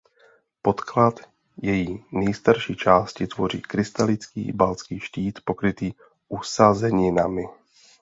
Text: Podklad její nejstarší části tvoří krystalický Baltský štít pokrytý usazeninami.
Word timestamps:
Podklad 0.61 1.19
její 1.61 2.05
nejstarší 2.11 2.75
části 2.75 3.27
tvoří 3.27 3.61
krystalický 3.61 4.51
Baltský 4.51 4.99
štít 4.99 5.39
pokrytý 5.45 5.93
usazeninami. 6.29 7.45